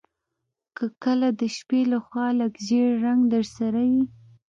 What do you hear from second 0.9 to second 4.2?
کله د شپې لخوا لږ ژیړ رنګ درسره وي